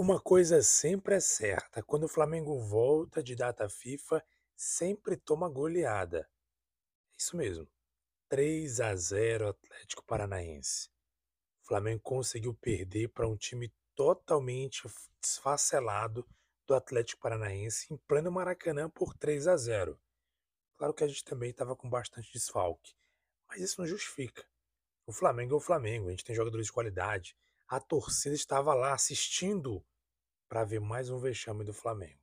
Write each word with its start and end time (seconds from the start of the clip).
Uma 0.00 0.20
coisa 0.20 0.62
sempre 0.62 1.16
é 1.16 1.20
certa, 1.20 1.82
quando 1.82 2.04
o 2.04 2.08
Flamengo 2.08 2.56
volta 2.56 3.20
de 3.20 3.34
data 3.34 3.68
FIFA, 3.68 4.24
sempre 4.54 5.16
toma 5.16 5.48
goleada. 5.48 6.30
Isso 7.18 7.36
mesmo, 7.36 7.68
3 8.28 8.80
a 8.80 8.94
0 8.94 9.48
Atlético 9.48 10.04
Paranaense. 10.04 10.88
O 11.64 11.66
Flamengo 11.66 12.00
conseguiu 12.00 12.54
perder 12.54 13.08
para 13.08 13.26
um 13.26 13.36
time 13.36 13.74
totalmente 13.96 14.88
desfacelado 15.20 16.24
do 16.64 16.76
Atlético 16.76 17.20
Paranaense 17.20 17.92
em 17.92 17.96
pleno 17.96 18.30
Maracanã 18.30 18.88
por 18.88 19.12
3 19.14 19.48
a 19.48 19.56
0. 19.56 20.00
Claro 20.76 20.94
que 20.94 21.02
a 21.02 21.08
gente 21.08 21.24
também 21.24 21.50
estava 21.50 21.74
com 21.74 21.90
bastante 21.90 22.32
desfalque, 22.32 22.94
mas 23.48 23.60
isso 23.60 23.80
não 23.80 23.88
justifica. 23.88 24.46
O 25.04 25.12
Flamengo 25.12 25.54
é 25.54 25.56
o 25.56 25.60
Flamengo, 25.60 26.06
a 26.06 26.10
gente 26.12 26.24
tem 26.24 26.36
jogadores 26.36 26.66
de 26.66 26.72
qualidade. 26.72 27.36
A 27.70 27.78
torcida 27.78 28.34
estava 28.34 28.72
lá 28.72 28.94
assistindo 28.94 29.84
para 30.48 30.64
ver 30.64 30.80
mais 30.80 31.10
um 31.10 31.18
vexame 31.18 31.64
do 31.64 31.74
Flamengo. 31.74 32.18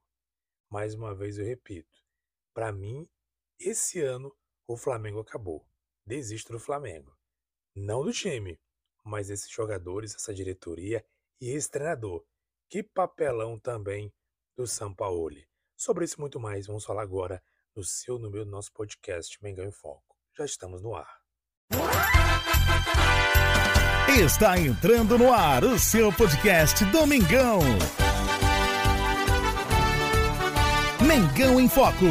Mais 0.71 0.95
uma 0.95 1.13
vez 1.13 1.37
eu 1.37 1.45
repito, 1.45 2.01
para 2.51 2.71
mim, 2.71 3.07
esse 3.59 4.01
ano 4.01 4.35
o 4.65 4.75
Flamengo 4.75 5.19
acabou. 5.19 5.63
Desisto 6.03 6.51
do 6.51 6.59
Flamengo. 6.59 7.15
Não 7.75 8.03
do 8.03 8.11
time, 8.11 8.59
mas 9.03 9.27
desses 9.27 9.51
jogadores, 9.51 10.15
essa 10.15 10.33
diretoria 10.33 11.05
e 11.39 11.51
esse 11.51 11.69
treinador. 11.69 12.25
Que 12.67 12.81
papelão 12.81 13.59
também 13.59 14.11
do 14.57 14.65
Sampaoli. 14.65 15.47
Sobre 15.75 16.05
isso 16.05 16.19
muito 16.19 16.39
mais, 16.39 16.65
vamos 16.65 16.85
falar 16.85 17.03
agora 17.03 17.39
no 17.75 17.83
seu, 17.83 18.17
no 18.17 18.31
meu, 18.31 18.45
no 18.45 18.51
nosso 18.51 18.73
podcast 18.73 19.37
Mengão 19.43 19.65
em 19.65 19.71
Foco. 19.71 20.17
Já 20.35 20.43
estamos 20.43 20.81
no 20.81 20.95
ar. 20.95 21.24
Está 24.17 24.57
entrando 24.57 25.17
no 25.17 25.33
ar 25.33 25.65
o 25.65 25.77
seu 25.77 26.09
podcast 26.09 26.85
Domingão. 26.85 27.59
Mengão 31.05 31.59
em 31.59 31.67
Foco. 31.67 32.05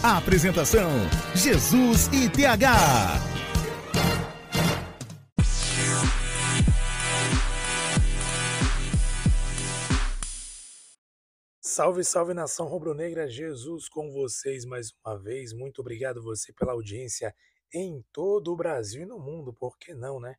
Apresentação: 0.00 0.88
Jesus 1.34 2.06
e 2.12 2.30
TH. 2.30 3.18
Salve, 11.60 12.04
salve 12.04 12.32
nação 12.32 12.68
rubro-negra, 12.68 13.28
Jesus 13.28 13.88
com 13.88 14.08
vocês 14.12 14.64
mais 14.64 14.92
uma 15.04 15.18
vez. 15.18 15.52
Muito 15.52 15.80
obrigado 15.80 16.22
você 16.22 16.52
pela 16.52 16.72
audiência 16.72 17.34
em 17.72 18.04
todo 18.12 18.52
o 18.52 18.56
Brasil 18.56 19.02
e 19.02 19.06
no 19.06 19.18
mundo, 19.18 19.52
por 19.52 19.78
que 19.78 19.94
não, 19.94 20.20
né? 20.20 20.36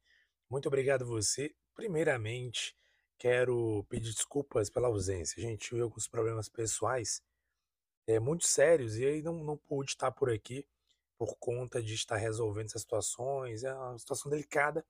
Muito 0.50 0.68
obrigado 0.68 1.06
você. 1.06 1.54
Primeiramente, 1.76 2.76
quero 3.18 3.86
pedir 3.90 4.14
desculpas 4.14 4.70
pela 4.70 4.88
ausência. 4.88 5.42
Gente, 5.42 5.70
tive 5.70 5.82
alguns 5.82 6.08
problemas 6.08 6.50
pessoais 6.50 7.22
é, 8.08 8.20
muito 8.20 8.48
sérios 8.48 8.98
e 8.98 9.06
aí 9.06 9.22
não, 9.22 9.44
não 9.44 9.58
pude 9.58 9.92
estar 9.92 10.12
por 10.12 10.32
aqui 10.32 10.66
por 11.18 11.36
conta 11.38 11.84
de 11.84 11.94
estar 11.94 12.16
resolvendo 12.16 12.68
essas 12.68 12.82
situações. 12.82 13.64
É 13.64 13.74
uma 13.74 13.98
situação 13.98 14.32
delicada, 14.32 14.86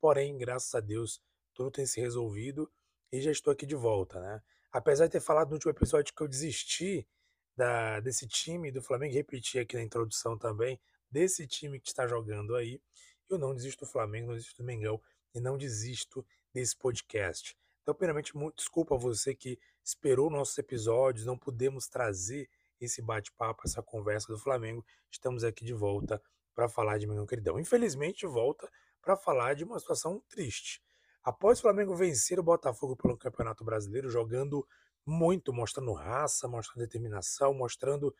porém, 0.00 0.36
graças 0.36 0.74
a 0.74 0.80
Deus, 0.80 1.22
tudo 1.54 1.70
tem 1.70 1.86
se 1.86 2.00
resolvido 2.00 2.70
e 3.10 3.20
já 3.20 3.30
estou 3.30 3.52
aqui 3.52 3.66
de 3.66 3.74
volta, 3.74 4.20
né? 4.20 4.42
Apesar 4.70 5.06
de 5.06 5.12
ter 5.12 5.20
falado 5.20 5.48
no 5.48 5.54
último 5.54 5.72
episódio 5.72 6.14
que 6.14 6.22
eu 6.22 6.28
desisti 6.28 7.08
da, 7.56 7.98
desse 8.00 8.28
time 8.28 8.70
do 8.70 8.82
Flamengo, 8.82 9.14
repeti 9.14 9.58
aqui 9.58 9.74
na 9.74 9.82
introdução 9.82 10.38
também, 10.38 10.80
desse 11.10 11.46
time 11.46 11.80
que 11.80 11.88
está 11.88 12.06
jogando 12.06 12.54
aí, 12.54 12.80
eu 13.28 13.38
não 13.38 13.54
desisto 13.54 13.84
do 13.84 13.90
Flamengo, 13.90 14.28
não 14.28 14.34
desisto 14.34 14.62
do 14.62 14.66
Mengão 14.66 15.00
e 15.34 15.40
não 15.40 15.56
desisto 15.56 16.24
desse 16.52 16.76
podcast. 16.76 17.56
Então, 17.82 17.94
primeiramente, 17.94 18.36
muito 18.36 18.56
desculpa 18.56 18.94
a 18.94 18.98
você 18.98 19.34
que 19.34 19.58
esperou 19.82 20.30
nossos 20.30 20.56
episódios, 20.58 21.26
não 21.26 21.38
pudemos 21.38 21.86
trazer 21.86 22.48
esse 22.80 23.02
bate-papo, 23.02 23.62
essa 23.64 23.82
conversa 23.82 24.28
do 24.28 24.38
Flamengo. 24.38 24.84
Estamos 25.10 25.44
aqui 25.44 25.64
de 25.64 25.72
volta 25.72 26.22
para 26.54 26.68
falar 26.68 26.98
de 26.98 27.06
Mengão 27.06 27.26
Queridão. 27.26 27.58
Infelizmente, 27.58 28.26
volta 28.26 28.70
para 29.00 29.16
falar 29.16 29.54
de 29.54 29.64
uma 29.64 29.78
situação 29.78 30.22
triste. 30.28 30.82
Após 31.22 31.58
o 31.58 31.62
Flamengo 31.62 31.94
vencer 31.94 32.38
o 32.38 32.42
Botafogo 32.42 32.96
pelo 32.96 33.16
Campeonato 33.16 33.64
Brasileiro, 33.64 34.08
jogando 34.10 34.66
muito, 35.04 35.52
mostrando 35.52 35.92
raça, 35.92 36.48
mostrando 36.48 36.84
determinação, 36.84 37.52
mostrando 37.52 38.14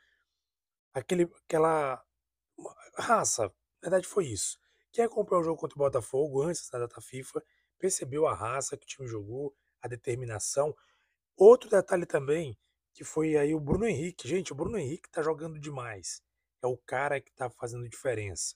aquele, 0.92 1.31
aquela 1.44 2.03
raça. 2.97 3.44
Na 3.44 3.88
verdade, 3.88 4.06
foi 4.06 4.26
isso. 4.26 4.59
Quem 4.93 5.04
acompanhou 5.04 5.43
o 5.43 5.44
jogo 5.44 5.60
contra 5.60 5.76
o 5.76 5.78
Botafogo 5.78 6.43
antes 6.43 6.69
da 6.69 6.81
data 6.81 7.00
FIFA 7.00 7.43
percebeu 7.78 8.26
a 8.26 8.34
raça 8.34 8.76
que 8.76 8.84
o 8.84 8.88
time 8.88 9.09
jogou, 9.09 9.54
a 9.81 9.88
determinação. 9.88 10.76
Outro 11.37 11.71
detalhe 11.71 12.04
também, 12.04 12.59
que 12.93 13.04
foi 13.04 13.37
aí 13.37 13.54
o 13.54 13.60
Bruno 13.60 13.87
Henrique. 13.87 14.28
Gente, 14.28 14.53
o 14.53 14.54
Bruno 14.54 14.76
Henrique 14.76 15.10
tá 15.10 15.22
jogando 15.22 15.59
demais. 15.59 16.22
É 16.62 16.66
o 16.66 16.76
cara 16.76 17.21
que 17.21 17.32
tá 17.32 17.48
fazendo 17.48 17.88
diferença. 17.88 18.54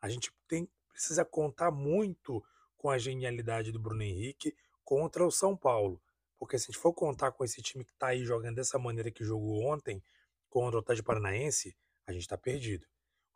A 0.00 0.08
gente 0.08 0.32
tem, 0.48 0.68
precisa 0.90 1.24
contar 1.24 1.70
muito 1.70 2.44
com 2.76 2.90
a 2.90 2.98
genialidade 2.98 3.70
do 3.70 3.78
Bruno 3.78 4.02
Henrique 4.02 4.56
contra 4.84 5.24
o 5.24 5.30
São 5.30 5.56
Paulo. 5.56 6.02
Porque 6.38 6.58
se 6.58 6.64
a 6.64 6.66
gente 6.66 6.78
for 6.78 6.92
contar 6.92 7.32
com 7.32 7.44
esse 7.44 7.62
time 7.62 7.84
que 7.84 7.94
tá 7.94 8.08
aí 8.08 8.24
jogando 8.24 8.56
dessa 8.56 8.78
maneira 8.78 9.10
que 9.10 9.24
jogou 9.24 9.62
ontem 9.64 10.02
contra 10.48 10.78
o 10.78 10.80
Atlético 10.80 11.06
Paranaense, 11.06 11.76
a 12.06 12.12
gente 12.12 12.28
tá 12.28 12.36
perdido. 12.36 12.86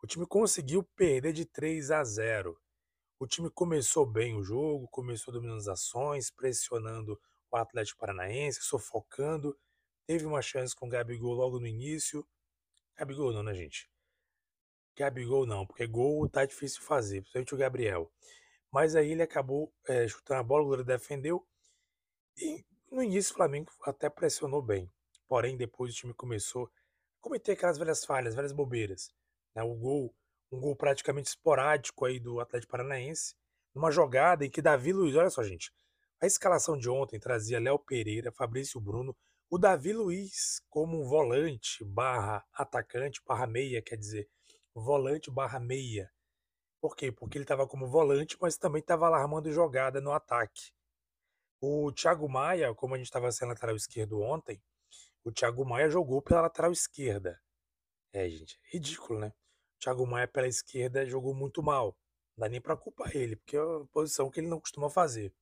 O 0.03 0.07
time 0.07 0.25
conseguiu 0.25 0.83
perder 0.95 1.31
de 1.31 1.45
3 1.45 1.91
a 1.91 2.03
0. 2.03 2.59
O 3.19 3.27
time 3.27 3.51
começou 3.51 4.03
bem 4.03 4.35
o 4.35 4.41
jogo, 4.41 4.87
começou 4.87 5.31
dominando 5.31 5.59
as 5.59 5.67
ações, 5.67 6.31
pressionando 6.31 7.21
o 7.51 7.55
Atlético 7.55 7.99
Paranaense, 7.99 8.63
sufocando. 8.63 9.55
Teve 10.07 10.25
uma 10.25 10.41
chance 10.41 10.75
com 10.75 10.87
o 10.87 10.89
Gabigol 10.89 11.35
logo 11.35 11.59
no 11.59 11.67
início. 11.67 12.27
Gabigol 12.97 13.31
não, 13.31 13.43
né, 13.43 13.53
gente? 13.53 13.87
Gabigol 14.97 15.45
não, 15.45 15.67
porque 15.67 15.85
gol 15.85 16.27
tá 16.27 16.45
difícil 16.45 16.81
fazer, 16.81 17.21
principalmente 17.21 17.53
o 17.53 17.57
Gabriel. 17.57 18.11
Mas 18.71 18.95
aí 18.95 19.11
ele 19.11 19.21
acabou 19.21 19.71
é, 19.87 20.07
chutando 20.07 20.39
a 20.39 20.43
bola, 20.43 20.63
o 20.63 20.65
goleiro 20.65 20.83
defendeu. 20.83 21.47
E 22.35 22.65
no 22.91 23.03
início 23.03 23.33
o 23.33 23.35
Flamengo 23.35 23.71
até 23.83 24.09
pressionou 24.09 24.63
bem. 24.63 24.91
Porém, 25.27 25.55
depois 25.55 25.93
o 25.93 25.95
time 25.95 26.13
começou 26.15 26.65
a 26.65 26.69
cometer 27.21 27.51
aquelas 27.51 27.77
velhas 27.77 28.03
falhas, 28.03 28.33
velhas 28.33 28.51
bobeiras. 28.51 29.13
Né? 29.55 29.63
O 29.63 29.73
gol, 29.75 30.13
um 30.51 30.59
gol 30.59 30.75
praticamente 30.75 31.29
esporádico 31.29 32.05
aí 32.05 32.19
do 32.19 32.39
Atlético 32.39 32.71
Paranaense, 32.71 33.35
numa 33.73 33.91
jogada 33.91 34.45
em 34.45 34.49
que 34.49 34.61
Davi 34.61 34.93
Luiz, 34.93 35.15
olha 35.15 35.29
só, 35.29 35.43
gente, 35.43 35.71
a 36.21 36.25
escalação 36.25 36.77
de 36.77 36.89
ontem 36.89 37.19
trazia 37.19 37.59
Léo 37.59 37.79
Pereira, 37.79 38.31
Fabrício 38.31 38.79
Bruno, 38.79 39.15
o 39.49 39.57
Davi 39.57 39.91
Luiz 39.91 40.61
como 40.69 41.03
volante 41.03 41.83
barra 41.83 42.45
atacante, 42.53 43.21
barra 43.25 43.47
meia, 43.47 43.81
quer 43.81 43.97
dizer, 43.97 44.29
volante 44.73 45.31
barra 45.31 45.59
meia. 45.59 46.11
Por 46.79 46.95
quê? 46.95 47.11
Porque 47.11 47.37
ele 47.37 47.43
estava 47.43 47.67
como 47.67 47.87
volante, 47.87 48.37
mas 48.39 48.57
também 48.57 48.79
estava 48.79 49.09
lá 49.09 49.19
armando 49.19 49.51
jogada 49.51 49.99
no 49.99 50.11
ataque. 50.11 50.71
O 51.59 51.91
Thiago 51.91 52.27
Maia, 52.27 52.73
como 52.73 52.95
a 52.95 52.97
gente 52.97 53.07
estava 53.07 53.31
sendo 53.31 53.49
lateral 53.49 53.75
esquerdo 53.75 54.19
ontem, 54.21 54.61
o 55.23 55.31
Thiago 55.31 55.65
Maia 55.65 55.89
jogou 55.89 56.21
pela 56.21 56.41
lateral 56.41 56.71
esquerda. 56.71 57.39
É, 58.13 58.27
gente, 58.29 58.59
ridículo, 58.71 59.19
né? 59.19 59.33
Thiago 59.81 60.05
Maia 60.05 60.27
pela 60.27 60.47
esquerda 60.47 61.05
jogou 61.05 61.33
muito 61.33 61.63
mal. 61.63 61.97
Não 62.37 62.43
dá 62.45 62.49
nem 62.49 62.61
para 62.61 62.77
culpar 62.77 63.15
ele, 63.15 63.35
porque 63.35 63.57
é 63.57 63.63
uma 63.63 63.85
posição 63.87 64.29
que 64.29 64.39
ele 64.39 64.47
não 64.47 64.59
costuma 64.59 64.89
fazer. 64.89 65.33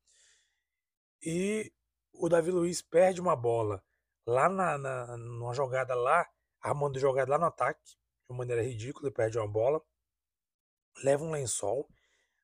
E 1.22 1.72
o 2.14 2.30
Davi 2.30 2.50
Luiz 2.50 2.82
perde 2.82 3.20
uma 3.20 3.36
bola 3.36 3.84
lá 4.26 4.48
na, 4.48 4.78
na 4.78 5.18
numa 5.18 5.54
jogada 5.54 5.94
lá, 5.94 6.28
armando 6.62 6.98
jogada 7.00 7.32
lá 7.32 7.38
no 7.38 7.46
ataque, 7.46 7.84
de 7.84 7.98
uma 8.30 8.38
maneira 8.38 8.64
ridícula, 8.64 9.08
ele 9.08 9.16
perde 9.16 9.38
uma 9.38 9.48
bola, 9.48 9.82
leva 11.04 11.24
um 11.24 11.32
lençol. 11.32 11.88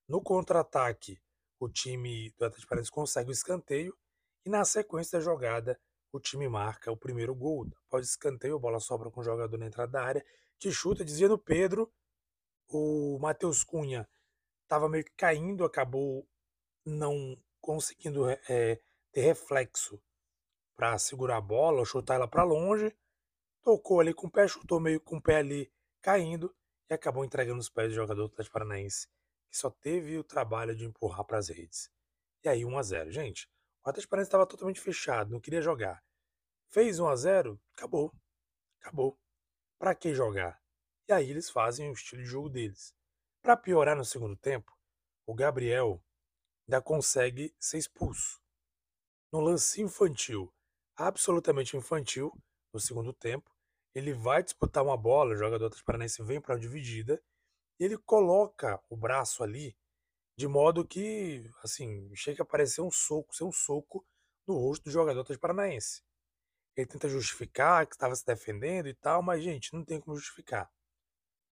No 0.07 0.21
contra-ataque, 0.21 1.19
o 1.59 1.69
time 1.69 2.31
do 2.37 2.45
Atlético 2.45 2.69
Paranaense 2.69 2.91
consegue 2.91 3.29
o 3.29 3.31
escanteio 3.31 3.97
e 4.45 4.49
na 4.49 4.65
sequência 4.65 5.17
da 5.17 5.23
jogada 5.23 5.79
o 6.11 6.19
time 6.19 6.47
marca 6.47 6.91
o 6.91 6.97
primeiro 6.97 7.33
gol. 7.33 7.67
Após 7.87 8.07
escanteio, 8.07 8.55
a 8.55 8.59
bola 8.59 8.79
sobra 8.79 9.09
com 9.09 9.21
o 9.21 9.23
jogador 9.23 9.57
na 9.57 9.65
entrada 9.65 9.91
da 9.91 10.03
área, 10.03 10.25
que 10.59 10.71
chuta, 10.71 11.05
dizia 11.05 11.27
no 11.27 11.37
Pedro, 11.37 11.91
o 12.67 13.17
Matheus 13.19 13.63
Cunha 13.63 14.07
estava 14.63 14.89
meio 14.89 15.05
que 15.05 15.13
caindo, 15.15 15.63
acabou 15.63 16.27
não 16.85 17.37
conseguindo 17.61 18.29
é, 18.29 18.79
ter 19.11 19.21
reflexo 19.21 20.01
para 20.75 20.97
segurar 20.97 21.37
a 21.37 21.41
bola, 21.41 21.85
chutar 21.85 22.15
ela 22.15 22.27
para 22.27 22.43
longe, 22.43 22.95
tocou 23.63 23.99
ali 23.99 24.13
com 24.13 24.27
o 24.27 24.31
pé, 24.31 24.47
chutou 24.47 24.79
meio 24.79 24.99
com 24.99 25.17
o 25.17 25.21
pé 25.21 25.37
ali 25.37 25.71
caindo 26.01 26.55
e 26.89 26.93
acabou 26.93 27.25
entregando 27.25 27.59
os 27.59 27.69
pés 27.69 27.89
do 27.89 27.95
jogador 27.95 28.27
do 28.27 28.33
Atlético 28.33 28.53
Paranaense, 28.53 29.07
que 29.49 29.57
só 29.57 29.69
teve 29.69 30.17
o 30.17 30.23
trabalho 30.23 30.75
de 30.75 30.85
empurrar 30.85 31.25
para 31.25 31.37
as 31.37 31.49
redes. 31.49 31.89
E 32.43 32.49
aí 32.49 32.63
1 32.63 32.77
a 32.77 32.83
0 32.83 33.11
Gente, 33.11 33.49
o 33.83 33.89
Atlético 33.89 34.11
Paranaense 34.11 34.27
estava 34.27 34.45
totalmente 34.45 34.79
fechado, 34.79 35.31
não 35.31 35.39
queria 35.39 35.61
jogar. 35.61 36.03
Fez 36.69 36.99
1 36.99 37.07
a 37.07 37.15
0 37.15 37.59
acabou. 37.75 38.13
Acabou. 38.79 39.17
Para 39.77 39.93
que 39.93 40.13
jogar? 40.13 40.61
E 41.07 41.13
aí 41.13 41.29
eles 41.29 41.49
fazem 41.49 41.89
o 41.89 41.93
estilo 41.93 42.21
de 42.21 42.27
jogo 42.27 42.49
deles. 42.49 42.93
Para 43.41 43.57
piorar 43.57 43.95
no 43.95 44.05
segundo 44.05 44.35
tempo, 44.35 44.71
o 45.25 45.33
Gabriel 45.33 46.03
ainda 46.67 46.81
consegue 46.81 47.55
ser 47.59 47.77
expulso. 47.77 48.41
No 49.31 49.39
lance 49.39 49.81
infantil, 49.81 50.53
absolutamente 50.95 51.75
infantil, 51.75 52.31
no 52.73 52.79
segundo 52.79 53.13
tempo, 53.13 53.51
ele 53.93 54.13
vai 54.13 54.43
disputar 54.43 54.83
uma 54.83 54.97
bola, 54.97 55.33
o 55.33 55.37
jogador 55.37 55.69
do 55.69 55.83
Paranaense 55.83 56.23
vem 56.23 56.41
para 56.41 56.55
a 56.55 56.59
dividida, 56.59 57.21
e 57.79 57.83
ele 57.83 57.97
coloca 57.97 58.81
o 58.89 58.95
braço 58.95 59.43
ali 59.43 59.77
de 60.37 60.47
modo 60.47 60.85
que, 60.85 61.49
assim, 61.63 62.13
chega 62.13 62.43
a 62.43 62.45
parecer 62.45 62.81
um 62.81 62.91
soco, 62.91 63.33
ser 63.33 63.45
um 63.45 63.51
soco 63.51 64.05
no 64.45 64.55
rosto 64.55 64.83
do 64.83 64.91
jogador 64.91 65.23
do 65.23 65.39
Paranaense. 65.39 66.03
Ele 66.75 66.85
tenta 66.85 67.07
justificar 67.07 67.85
que 67.87 67.95
estava 67.95 68.15
se 68.15 68.25
defendendo 68.25 68.87
e 68.87 68.93
tal, 68.93 69.21
mas, 69.21 69.43
gente, 69.43 69.73
não 69.73 69.83
tem 69.83 69.99
como 69.99 70.17
justificar. 70.17 70.69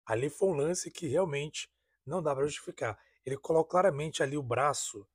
Ali 0.06 0.30
foi 0.30 0.50
um 0.50 0.54
lance 0.54 0.90
que 0.90 1.08
realmente 1.08 1.70
não 2.06 2.22
dá 2.22 2.36
para 2.36 2.46
justificar. 2.46 3.00
Ele 3.24 3.38
coloca 3.38 3.70
claramente 3.70 4.24
ali 4.24 4.36
o 4.36 4.44
braço, 4.44 5.08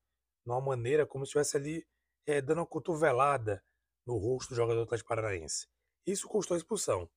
de 0.45 0.51
uma 0.51 0.61
maneira 0.61 1.05
como 1.05 1.27
se 1.27 1.31
estivesse 1.31 1.57
ali 1.57 1.87
é, 2.25 2.41
dando 2.41 2.59
uma 2.59 2.67
cotovelada 2.67 3.63
no 4.07 4.17
rosto 4.17 4.51
do 4.51 4.57
jogador 4.57 4.81
do 4.81 4.85
Atlético 4.85 5.09
Paranaense. 5.09 5.67
Isso 6.07 6.29
custou 6.29 6.55
a 6.55 6.59
expulsão. 6.59 7.11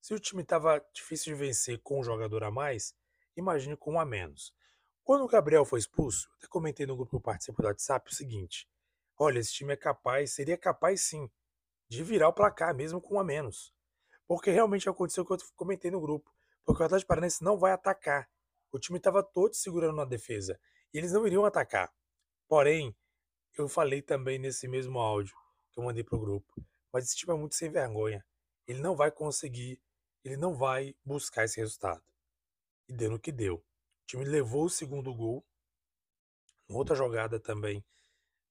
Se 0.00 0.14
o 0.14 0.20
time 0.20 0.42
estava 0.42 0.84
difícil 0.94 1.34
de 1.34 1.38
vencer 1.38 1.80
com 1.82 2.00
um 2.00 2.04
jogador 2.04 2.44
a 2.44 2.50
mais, 2.50 2.94
imagine 3.36 3.76
com 3.76 3.94
um 3.94 4.00
a 4.00 4.04
menos. 4.04 4.54
Quando 5.02 5.24
o 5.24 5.28
Gabriel 5.28 5.64
foi 5.64 5.80
expulso, 5.80 6.30
até 6.38 6.46
comentei 6.46 6.86
no 6.86 6.96
grupo 6.96 7.10
que 7.10 7.16
eu 7.16 7.20
participo 7.20 7.60
do 7.60 7.66
WhatsApp 7.66 8.10
o 8.10 8.14
seguinte: 8.14 8.68
olha, 9.18 9.40
esse 9.40 9.52
time 9.52 9.72
é 9.72 9.76
capaz, 9.76 10.32
seria 10.32 10.56
capaz 10.56 11.02
sim, 11.02 11.28
de 11.90 12.02
virar 12.02 12.28
o 12.28 12.32
placar, 12.32 12.74
mesmo 12.74 13.00
com 13.00 13.16
um 13.16 13.20
a 13.20 13.24
menos. 13.24 13.74
Porque 14.26 14.50
realmente 14.50 14.88
aconteceu 14.88 15.24
o 15.24 15.26
que 15.26 15.32
eu 15.32 15.38
comentei 15.54 15.90
no 15.90 16.00
grupo. 16.00 16.32
Porque 16.64 16.82
o 16.82 16.86
Atlético 16.86 17.08
Paranaense 17.08 17.42
não 17.42 17.58
vai 17.58 17.72
atacar. 17.72 18.30
O 18.72 18.78
time 18.78 18.98
estava 18.98 19.22
todo 19.22 19.54
segurando 19.54 19.96
na 19.96 20.04
defesa. 20.04 20.58
E 20.94 20.98
eles 20.98 21.12
não 21.12 21.26
iriam 21.26 21.44
atacar. 21.44 21.92
Porém, 22.48 22.96
eu 23.58 23.68
falei 23.68 24.00
também 24.00 24.38
nesse 24.38 24.68
mesmo 24.68 24.98
áudio 24.98 25.34
que 25.72 25.80
eu 25.80 25.84
mandei 25.84 26.04
pro 26.04 26.18
grupo. 26.18 26.54
Mas 26.92 27.04
esse 27.04 27.16
time 27.16 27.32
é 27.32 27.36
muito 27.36 27.56
sem 27.56 27.70
vergonha. 27.70 28.24
Ele 28.66 28.80
não 28.80 28.94
vai 28.94 29.10
conseguir, 29.10 29.82
ele 30.24 30.36
não 30.36 30.54
vai 30.54 30.94
buscar 31.04 31.44
esse 31.44 31.58
resultado. 31.60 32.02
E 32.88 32.92
deu 32.92 33.10
no 33.10 33.18
que 33.18 33.32
deu 33.32 33.62
time 34.10 34.24
levou 34.24 34.64
o 34.64 34.70
segundo 34.70 35.14
gol. 35.14 35.46
Outra 36.68 36.96
jogada 36.96 37.38
também. 37.38 37.84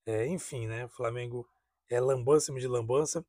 É, 0.05 0.25
enfim, 0.25 0.67
né? 0.67 0.85
O 0.85 0.89
Flamengo 0.89 1.49
é 1.89 1.99
lambança 1.99 2.53
de 2.53 2.67
lambança. 2.67 3.25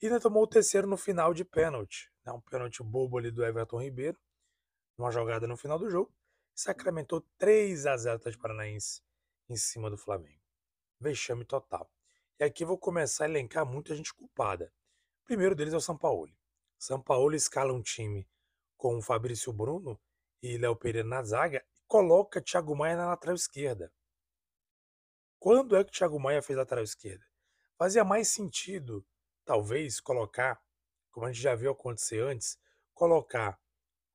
E 0.00 0.06
ainda 0.06 0.20
tomou 0.20 0.42
o 0.42 0.46
terceiro 0.46 0.86
no 0.86 0.96
final 0.96 1.32
de 1.32 1.44
pênalti. 1.44 2.12
Né, 2.24 2.32
um 2.32 2.40
pênalti 2.40 2.82
bobo 2.82 3.18
ali 3.18 3.30
do 3.30 3.44
Everton 3.44 3.82
Ribeiro. 3.82 4.18
Uma 4.98 5.10
jogada 5.10 5.46
no 5.46 5.56
final 5.56 5.78
do 5.78 5.90
jogo. 5.90 6.14
Sacramentou 6.54 7.24
3 7.38 7.86
a 7.86 7.96
0 7.96 8.30
de 8.30 8.38
Paranaense 8.38 9.02
em 9.48 9.56
cima 9.56 9.90
do 9.90 9.96
Flamengo. 9.96 10.42
Vexame 11.00 11.44
total. 11.44 11.90
E 12.38 12.44
aqui 12.44 12.64
eu 12.64 12.68
vou 12.68 12.78
começar 12.78 13.24
a 13.24 13.28
elencar 13.28 13.64
muita 13.64 13.94
gente 13.94 14.12
culpada. 14.12 14.72
O 15.22 15.26
primeiro 15.26 15.54
deles 15.54 15.74
é 15.74 15.76
o 15.76 15.80
São 15.80 15.96
Paulo. 15.96 16.30
São 16.78 17.00
Paulo 17.00 17.34
escala 17.34 17.72
um 17.72 17.82
time 17.82 18.28
com 18.76 18.96
o 18.96 19.02
Fabrício 19.02 19.52
Bruno 19.52 19.98
e 20.42 20.58
Léo 20.58 20.76
Pereira 20.76 21.08
na 21.08 21.22
zaga 21.22 21.64
e 21.74 21.80
coloca 21.86 22.42
Thiago 22.42 22.76
Maia 22.76 22.96
na 22.96 23.06
lateral 23.08 23.34
esquerda. 23.34 23.92
Quando 25.38 25.76
é 25.76 25.84
que 25.84 25.90
o 25.90 25.92
Thiago 25.92 26.20
Maia 26.20 26.42
fez 26.42 26.58
lateral 26.58 26.84
esquerda? 26.84 27.24
Fazia 27.78 28.02
mais 28.02 28.28
sentido, 28.28 29.06
talvez, 29.44 30.00
colocar, 30.00 30.58
como 31.10 31.26
a 31.26 31.32
gente 31.32 31.42
já 31.42 31.54
viu 31.54 31.70
acontecer 31.70 32.22
antes, 32.22 32.58
colocar 32.94 33.60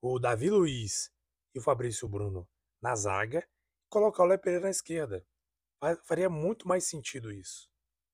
o 0.02 0.18
Davi 0.18 0.50
Luiz 0.50 1.12
e 1.54 1.60
o 1.60 1.62
Fabrício 1.62 2.10
Bruno 2.10 2.50
na 2.82 2.96
zaga 2.96 3.48
e 3.86 3.88
colocar 3.88 4.24
o 4.24 4.26
Léo 4.26 4.40
Pereira 4.40 4.64
na 4.64 4.72
esquerda. 4.72 5.24
Faria 6.06 6.28
muito 6.28 6.68
mais 6.68 6.88
sentido 6.88 7.32
isso. 7.32 7.70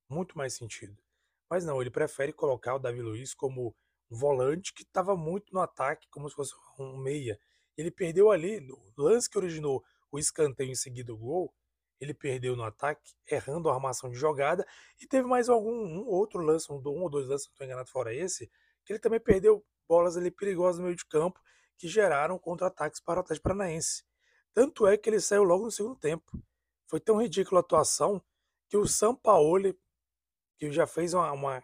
Muito 0.09 0.37
mais 0.37 0.53
sentido. 0.53 1.01
Mas 1.49 1.63
não, 1.65 1.79
ele 1.79 1.91
prefere 1.91 2.33
colocar 2.33 2.75
o 2.75 2.79
Davi 2.79 3.01
Luiz 3.01 3.33
como 3.33 3.73
um 4.11 4.17
volante 4.17 4.73
que 4.73 4.83
estava 4.83 5.15
muito 5.15 5.53
no 5.53 5.61
ataque, 5.61 6.09
como 6.09 6.29
se 6.29 6.35
fosse 6.35 6.53
um 6.77 6.97
meia. 6.97 7.39
Ele 7.77 7.89
perdeu 7.89 8.31
ali, 8.31 8.59
no 8.59 8.77
lance 8.97 9.29
que 9.29 9.37
originou 9.37 9.81
o 10.11 10.19
escanteio 10.19 10.71
em 10.71 10.75
seguida 10.75 11.13
o 11.13 11.17
gol, 11.17 11.55
ele 11.99 12.13
perdeu 12.13 12.55
no 12.55 12.63
ataque, 12.63 13.13
errando 13.29 13.69
a 13.69 13.73
armação 13.73 14.09
de 14.09 14.17
jogada, 14.17 14.65
e 15.01 15.07
teve 15.07 15.27
mais 15.27 15.49
algum 15.49 15.73
um 15.73 16.07
outro 16.07 16.39
lance, 16.41 16.71
um, 16.71 16.75
um 16.75 17.03
ou 17.03 17.09
dois 17.09 17.27
lances, 17.27 17.47
não 17.47 17.53
estou 17.53 17.65
enganado, 17.65 17.89
fora 17.89 18.13
esse, 18.13 18.49
que 18.85 18.93
ele 18.93 18.99
também 18.99 19.19
perdeu 19.19 19.65
bolas 19.87 20.17
ali 20.17 20.29
perigosas 20.29 20.79
no 20.79 20.85
meio 20.85 20.95
de 20.95 21.05
campo, 21.05 21.39
que 21.77 21.87
geraram 21.87 22.37
contra-ataques 22.39 22.99
para 22.99 23.19
o 23.19 23.21
Atlético 23.21 23.43
Paranaense. 23.43 24.03
Tanto 24.53 24.87
é 24.87 24.97
que 24.97 25.09
ele 25.09 25.19
saiu 25.19 25.43
logo 25.43 25.65
no 25.65 25.71
segundo 25.71 25.95
tempo. 25.95 26.31
Foi 26.87 26.99
tão 26.99 27.21
ridícula 27.21 27.59
a 27.59 27.61
atuação 27.61 28.21
que 28.67 28.77
o 28.77 28.87
Sampaoli, 28.87 29.77
que 30.57 30.71
já 30.71 30.87
fez 30.87 31.13
uma, 31.13 31.31
uma 31.31 31.63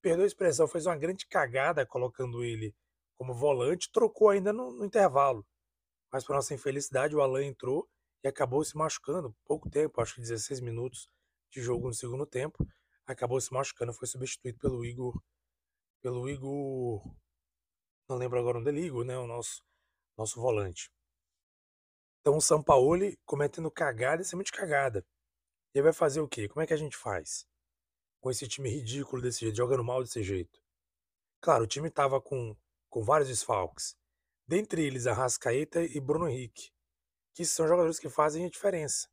perdoa 0.00 0.24
a 0.24 0.26
expressão, 0.26 0.66
fez 0.66 0.86
uma 0.86 0.96
grande 0.96 1.26
cagada 1.26 1.84
colocando 1.84 2.42
ele 2.42 2.74
como 3.16 3.34
volante, 3.34 3.90
trocou 3.92 4.30
ainda 4.30 4.52
no, 4.52 4.72
no 4.72 4.84
intervalo. 4.84 5.46
Mas, 6.12 6.24
para 6.24 6.36
nossa 6.36 6.54
infelicidade, 6.54 7.14
o 7.14 7.20
Alain 7.20 7.48
entrou 7.48 7.88
e 8.26 8.28
acabou 8.28 8.64
se 8.64 8.76
machucando. 8.76 9.32
Pouco 9.44 9.70
tempo, 9.70 10.00
acho 10.00 10.16
que 10.16 10.20
16 10.20 10.60
minutos 10.60 11.08
de 11.48 11.60
jogo 11.62 11.86
no 11.86 11.94
segundo 11.94 12.26
tempo. 12.26 12.66
Acabou 13.06 13.40
se 13.40 13.52
machucando, 13.52 13.92
foi 13.92 14.08
substituído 14.08 14.58
pelo 14.58 14.84
Igor. 14.84 15.22
Pelo 16.02 16.28
Igor. 16.28 17.02
Não 18.08 18.16
lembro 18.16 18.38
agora 18.40 18.58
onde 18.58 18.70
é 18.70 18.74
Igor, 18.74 19.04
né? 19.04 19.16
O 19.16 19.28
nosso, 19.28 19.62
nosso 20.18 20.40
volante. 20.40 20.90
Então 22.20 22.36
o 22.36 22.40
Sampaoli 22.40 23.16
cometendo 23.24 23.70
cagada 23.70 24.24
cima 24.24 24.42
de 24.42 24.50
cagada. 24.50 25.06
E 25.72 25.80
vai 25.80 25.92
fazer 25.92 26.20
o 26.20 26.28
quê? 26.28 26.48
Como 26.48 26.60
é 26.60 26.66
que 26.66 26.74
a 26.74 26.76
gente 26.76 26.96
faz? 26.96 27.46
Com 28.20 28.28
esse 28.28 28.48
time 28.48 28.68
ridículo 28.68 29.22
desse 29.22 29.40
jeito, 29.40 29.56
jogando 29.56 29.84
mal 29.84 30.02
desse 30.02 30.24
jeito. 30.24 30.60
Claro, 31.40 31.62
o 31.62 31.68
time 31.68 31.88
tava 31.90 32.20
com 32.20 32.56
com 32.88 33.04
vários 33.04 33.28
desfalques, 33.28 33.94
dentre 34.48 34.82
eles 34.82 35.06
Arrascaeta 35.06 35.82
e 35.82 36.00
Bruno 36.00 36.28
Henrique, 36.28 36.70
que 37.36 37.44
são 37.44 37.68
jogadores 37.68 37.98
que 37.98 38.08
fazem 38.08 38.46
a 38.46 38.48
diferença. 38.48 39.06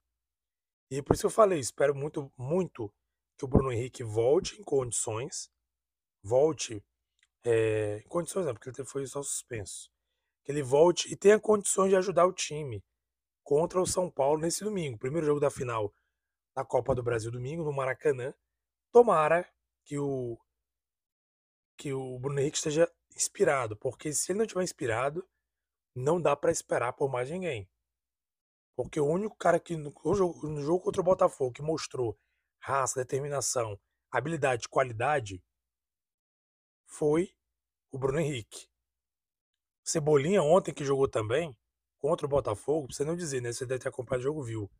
E 0.89 1.01
por 1.01 1.13
isso 1.13 1.25
eu 1.25 1.29
falei, 1.29 1.59
espero 1.59 1.93
muito, 1.93 2.31
muito 2.37 2.89
que 3.37 3.43
o 3.43 3.47
Bruno 3.47 3.69
Henrique 3.69 4.01
volte 4.01 4.57
em 4.57 4.63
condições, 4.63 5.51
volte 6.23 6.81
é, 7.43 7.97
em 7.97 8.07
condições, 8.07 8.45
não, 8.45 8.53
porque 8.53 8.69
ele 8.69 8.87
foi 8.87 9.05
só 9.05 9.21
suspenso, 9.21 9.91
que 10.41 10.53
ele 10.53 10.63
volte 10.63 11.11
e 11.11 11.17
tenha 11.17 11.37
condições 11.37 11.89
de 11.89 11.97
ajudar 11.97 12.25
o 12.25 12.31
time 12.31 12.81
contra 13.43 13.81
o 13.81 13.85
São 13.85 14.09
Paulo 14.09 14.39
nesse 14.39 14.63
domingo, 14.63 14.97
primeiro 14.97 15.27
jogo 15.27 15.41
da 15.41 15.51
final 15.51 15.93
da 16.55 16.63
Copa 16.63 16.95
do 16.95 17.03
Brasil 17.03 17.29
domingo 17.29 17.65
no 17.65 17.73
Maracanã. 17.73 18.33
Tomara 18.89 19.45
que 19.83 20.00
o 20.00 20.39
que 21.75 21.91
o 21.91 22.19
Bruno 22.19 22.39
Henrique 22.39 22.57
esteja 22.57 22.89
inspirado, 23.13 23.75
porque 23.75 24.13
se 24.13 24.31
ele 24.31 24.39
não 24.39 24.45
tiver 24.45 24.63
inspirado, 24.63 25.27
não 25.93 26.21
dá 26.21 26.38
para 26.38 26.51
esperar 26.51 26.93
por 26.93 27.09
mais 27.09 27.29
ninguém. 27.29 27.67
Porque 28.75 29.00
o 29.00 29.06
único 29.06 29.36
cara 29.36 29.60
que 29.60 29.75
no 29.75 29.94
jogo, 30.15 30.48
no 30.48 30.62
jogo 30.62 30.86
contra 30.86 31.01
o 31.01 31.03
Botafogo 31.06 31.53
que 31.53 31.62
mostrou 31.62 32.18
raça, 32.60 33.00
determinação, 33.00 33.80
habilidade, 34.12 34.70
qualidade 34.70 35.44
foi 36.86 37.36
o 37.92 37.98
Bruno 37.98 38.20
Henrique. 38.20 38.68
Cebolinha 39.84 40.42
ontem 40.42 40.74
que 40.74 40.86
jogou 40.86 41.08
também 41.08 41.56
contra 42.00 42.25
o 42.25 42.30
Botafogo, 42.30 42.92
você 42.92 43.03
não 43.03 43.15
dizer, 43.15 43.42
né? 43.42 43.51
Você 43.51 43.65
deve 43.65 43.82
ter 43.82 43.89
acompanhado 43.89 44.22
o 44.22 44.24
jogo, 44.24 44.44
viu? 44.44 44.72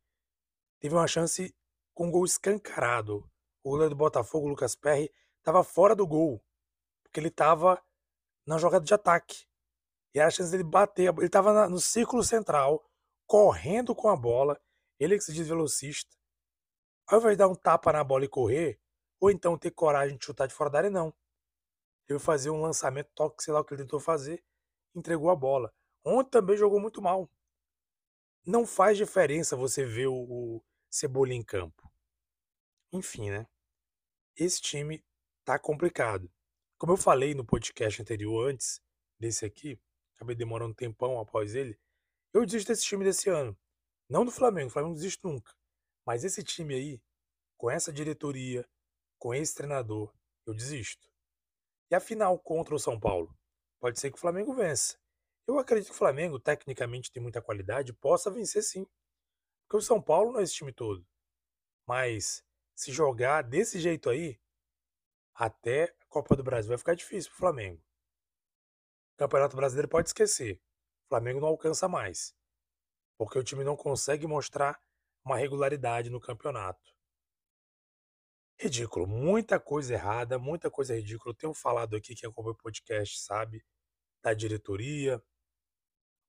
Teve 0.80 0.94
uma 0.94 1.06
chance 1.06 1.54
com 1.94 2.06
um 2.06 2.10
gol 2.10 2.24
escancarado. 2.24 3.28
O 3.62 3.70
goleiro 3.70 3.90
do 3.90 3.96
Botafogo, 3.96 4.48
Lucas 4.48 4.74
Perry, 4.74 5.10
estava 5.38 5.64
fora 5.64 5.94
do 5.94 6.06
gol. 6.06 6.44
Porque 7.02 7.20
ele 7.20 7.28
estava 7.28 7.82
na 8.46 8.58
jogada 8.58 8.84
de 8.84 8.92
ataque. 8.92 9.46
E 10.14 10.20
a 10.20 10.30
chance 10.30 10.50
dele 10.50 10.64
bater. 10.64 11.14
Ele 11.16 11.26
estava 11.26 11.68
no 11.68 11.80
círculo 11.80 12.22
central, 12.22 12.84
correndo 13.34 13.96
com 13.96 14.08
a 14.08 14.14
bola. 14.14 14.60
Ele 14.96 15.18
que 15.18 15.24
se 15.24 15.32
diz 15.32 15.48
velocista. 15.48 16.16
Ao 17.04 17.18
invés 17.18 17.32
de 17.32 17.38
dar 17.38 17.48
um 17.48 17.54
tapa 17.56 17.92
na 17.92 18.04
bola 18.04 18.24
e 18.24 18.28
correr, 18.28 18.80
ou 19.18 19.28
então 19.28 19.58
ter 19.58 19.72
coragem 19.72 20.16
de 20.16 20.24
chutar 20.24 20.46
de 20.46 20.54
fora 20.54 20.70
da 20.70 20.78
área, 20.78 20.90
não. 20.90 21.12
Ele 22.08 22.20
fazer 22.20 22.50
um 22.50 22.62
lançamento, 22.62 23.10
toque, 23.12 23.42
sei 23.42 23.52
lá 23.52 23.58
o 23.58 23.64
que 23.64 23.74
ele 23.74 23.82
tentou 23.82 23.98
fazer, 23.98 24.44
entregou 24.94 25.30
a 25.30 25.34
bola. 25.34 25.74
Ontem 26.04 26.30
também 26.30 26.56
jogou 26.56 26.78
muito 26.78 27.02
mal. 27.02 27.28
Não 28.46 28.64
faz 28.64 28.96
diferença 28.96 29.56
você 29.56 29.84
ver 29.84 30.06
o 30.06 30.62
Cebolinha 30.88 31.40
em 31.40 31.44
campo. 31.44 31.90
Enfim, 32.92 33.30
né? 33.30 33.48
Esse 34.36 34.62
time 34.62 35.04
tá 35.44 35.58
complicado. 35.58 36.30
Como 36.78 36.92
eu 36.92 36.96
falei 36.96 37.34
no 37.34 37.44
podcast 37.44 38.00
anterior, 38.00 38.48
antes 38.48 38.80
desse 39.18 39.44
aqui, 39.44 39.76
acabei 40.14 40.36
demorando 40.36 40.70
um 40.70 40.76
tempão 40.76 41.18
após 41.18 41.56
ele, 41.56 41.76
eu 42.34 42.44
desisto 42.44 42.68
desse 42.68 42.84
time 42.84 43.04
desse 43.04 43.30
ano. 43.30 43.56
Não 44.08 44.24
do 44.24 44.32
Flamengo, 44.32 44.66
o 44.66 44.70
Flamengo 44.70 44.90
não 44.90 44.96
desiste 44.96 45.24
nunca. 45.24 45.54
Mas 46.04 46.24
esse 46.24 46.42
time 46.42 46.74
aí, 46.74 47.02
com 47.56 47.70
essa 47.70 47.92
diretoria, 47.92 48.68
com 49.18 49.32
esse 49.32 49.54
treinador, 49.54 50.12
eu 50.44 50.52
desisto. 50.52 51.08
E 51.90 51.94
a 51.94 52.00
final 52.00 52.38
contra 52.38 52.74
o 52.74 52.78
São 52.78 52.98
Paulo? 52.98 53.34
Pode 53.80 53.98
ser 54.00 54.10
que 54.10 54.16
o 54.16 54.20
Flamengo 54.20 54.52
vença. 54.52 54.98
Eu 55.46 55.58
acredito 55.58 55.88
que 55.88 55.94
o 55.94 55.98
Flamengo, 55.98 56.40
tecnicamente, 56.40 57.12
tem 57.12 57.22
muita 57.22 57.40
qualidade, 57.40 57.92
possa 57.92 58.30
vencer 58.30 58.62
sim. 58.62 58.86
Porque 59.62 59.76
o 59.76 59.86
São 59.86 60.02
Paulo 60.02 60.32
não 60.32 60.40
é 60.40 60.42
esse 60.42 60.54
time 60.54 60.72
todo. 60.72 61.06
Mas 61.86 62.44
se 62.74 62.92
jogar 62.92 63.42
desse 63.42 63.78
jeito 63.78 64.10
aí, 64.10 64.40
até 65.34 65.94
a 66.00 66.06
Copa 66.08 66.34
do 66.34 66.42
Brasil 66.42 66.68
vai 66.68 66.78
ficar 66.78 66.94
difícil 66.94 67.30
pro 67.30 67.38
Flamengo. 67.38 67.80
O 69.14 69.16
Campeonato 69.18 69.56
Brasileiro 69.56 69.88
pode 69.88 70.08
esquecer. 70.08 70.60
O 71.04 71.08
Flamengo 71.08 71.40
não 71.40 71.48
alcança 71.48 71.88
mais. 71.88 72.34
Porque 73.18 73.38
o 73.38 73.44
time 73.44 73.64
não 73.64 73.76
consegue 73.76 74.26
mostrar 74.26 74.80
uma 75.24 75.36
regularidade 75.36 76.10
no 76.10 76.20
campeonato. 76.20 76.94
Ridículo, 78.58 79.06
muita 79.06 79.58
coisa 79.58 79.94
errada, 79.94 80.38
muita 80.38 80.70
coisa 80.70 80.94
ridícula. 80.94 81.32
Eu 81.32 81.36
tenho 81.36 81.54
falado 81.54 81.96
aqui, 81.96 82.14
quem 82.14 82.28
acompanha 82.28 82.54
o 82.54 82.58
podcast 82.58 83.20
sabe, 83.20 83.64
da 84.22 84.32
diretoria, 84.32 85.22